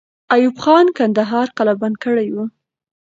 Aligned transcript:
ایوب 0.35 0.55
خان 0.63 0.85
کندهار 0.97 1.47
قلابند 1.57 1.95
کړی 2.05 2.27
وو. 2.31 2.45